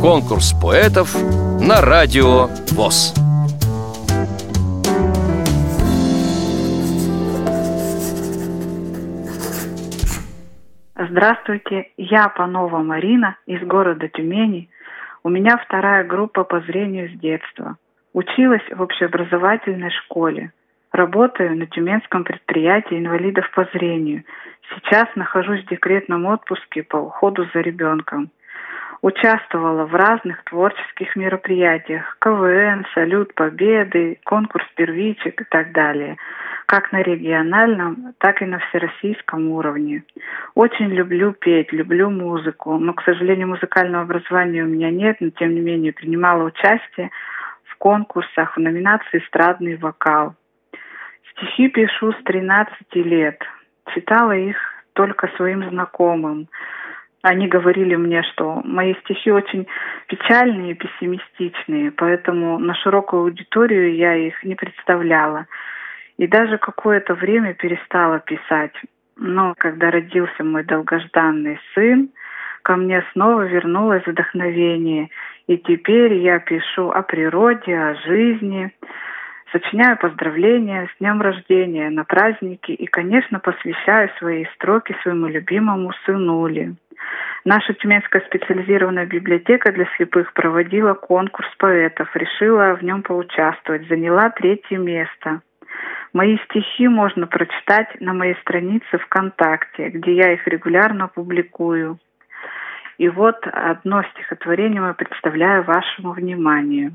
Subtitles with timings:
[0.00, 1.14] Конкурс поэтов
[1.60, 3.14] на радио ВОЗ.
[10.96, 14.70] Здравствуйте, я Панова Марина из города Тюмени.
[15.22, 17.76] У меня вторая группа по зрению с детства.
[18.12, 20.52] Училась в общеобразовательной школе.
[20.92, 24.24] Работаю на Тюменском предприятии инвалидов по зрению.
[24.74, 28.30] Сейчас нахожусь в декретном отпуске по уходу за ребенком.
[29.02, 32.16] Участвовала в разных творческих мероприятиях.
[32.20, 36.16] КВН, Салют Победы, конкурс первичек и так далее–
[36.70, 40.04] как на региональном, так и на всероссийском уровне.
[40.54, 45.52] Очень люблю петь, люблю музыку, но, к сожалению, музыкального образования у меня нет, но, тем
[45.52, 47.10] не менее, принимала участие
[47.64, 50.36] в конкурсах в номинации «Эстрадный вокал».
[51.32, 53.42] Стихи пишу с 13 лет.
[53.92, 54.56] Читала их
[54.92, 56.46] только своим знакомым.
[57.22, 59.66] Они говорили мне, что мои стихи очень
[60.06, 65.46] печальные и пессимистичные, поэтому на широкую аудиторию я их не представляла.
[66.16, 68.72] И даже какое-то время перестала писать.
[69.16, 72.08] Но когда родился мой долгожданный сын,
[72.62, 75.10] ко мне снова вернулось вдохновение.
[75.46, 78.72] И теперь я пишу о природе, о жизни,
[79.52, 86.76] сочиняю поздравления с днем рождения на праздники и, конечно, посвящаю свои строки своему любимому сынуле.
[87.44, 94.76] Наша Тюменская специализированная библиотека для слепых проводила конкурс поэтов, решила в нем поучаствовать, заняла третье
[94.76, 95.40] место.
[96.12, 101.98] Мои стихи можно прочитать на моей странице ВКонтакте, где я их регулярно публикую.
[102.98, 106.92] И вот одно стихотворение я представляю вашему вниманию.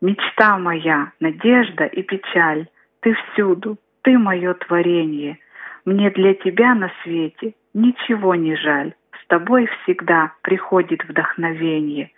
[0.00, 2.68] Мечта моя, надежда и печаль,
[3.00, 5.38] ты всюду, ты мое творение.
[5.84, 8.94] Мне для тебя на свете ничего не жаль.
[9.26, 12.12] С тобой всегда приходит вдохновение.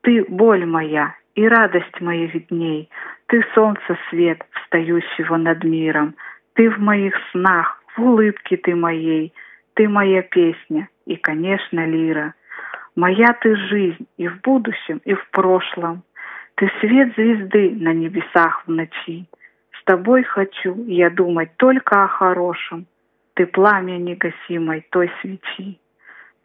[0.00, 2.88] Ты боль моя и радость моя видней.
[3.26, 6.14] Ты солнце свет, встающего над миром.
[6.54, 9.34] Ты в моих снах, в улыбке ты моей.
[9.74, 12.32] Ты моя песня и, конечно, лира.
[12.94, 16.04] Моя ты жизнь и в будущем, и в прошлом.
[16.54, 19.26] Ты свет звезды на небесах в ночи.
[19.78, 22.86] С тобой хочу я думать только о хорошем.
[23.34, 25.78] Ты пламя негасимой той свечи.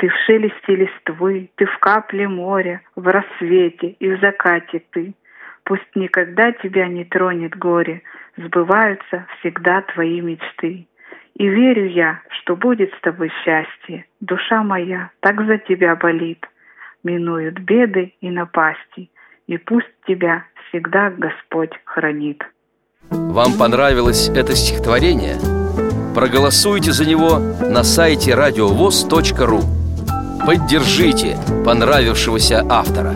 [0.02, 5.14] Ты в шелесте листвы, ты в капле моря, в рассвете и в закате ты.
[5.64, 8.02] Пусть никогда тебя не тронет горе,
[8.36, 10.88] сбываются всегда твои мечты.
[11.36, 16.48] И верю я, что будет с тобой счастье, душа моя так за тебя болит.
[17.04, 19.12] Минуют беды и напасти,
[19.46, 22.44] и пусть тебя всегда Господь хранит.
[23.12, 25.36] Вам понравилось это стихотворение?
[26.16, 27.38] Проголосуйте за него
[27.70, 29.81] на сайте радиовоз.ру
[30.46, 33.16] Поддержите понравившегося автора.